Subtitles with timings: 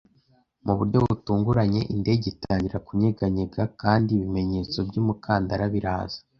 [0.65, 6.17] Mu buryo butunguranye, indege itangira kunyeganyega kandi ibimenyetso by'umukandara biraza.